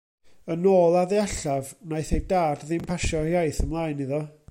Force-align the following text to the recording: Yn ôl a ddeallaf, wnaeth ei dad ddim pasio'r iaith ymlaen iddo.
Yn 0.53 0.67
ôl 0.77 0.93
a 1.01 1.03
ddeallaf, 1.11 1.67
wnaeth 1.87 2.11
ei 2.17 2.25
dad 2.31 2.65
ddim 2.67 2.89
pasio'r 2.91 3.31
iaith 3.35 3.65
ymlaen 3.69 4.07
iddo. 4.09 4.25